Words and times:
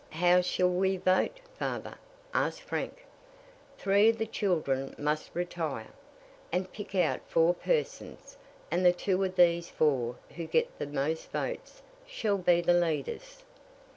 "How 0.17 0.41
shall 0.41 0.71
we 0.71 0.97
vote, 0.97 1.41
father?" 1.59 1.93
asked 2.33 2.61
Frank. 2.63 3.05
"Three 3.77 4.09
of 4.09 4.17
the 4.17 4.25
children 4.25 4.95
must 4.97 5.29
retire, 5.35 5.91
and 6.51 6.73
pick 6.73 6.95
out 6.95 7.21
four 7.27 7.53
persons; 7.53 8.35
and 8.71 8.83
the 8.83 8.93
two 8.93 9.23
of 9.23 9.35
these 9.35 9.69
four 9.69 10.15
who 10.37 10.47
get 10.47 10.75
the 10.79 10.87
most 10.87 11.31
votes 11.31 11.83
shall 12.07 12.39
be 12.39 12.61
the 12.61 12.73
leaders." 12.73 13.43